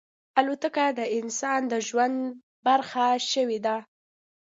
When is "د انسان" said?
0.99-1.61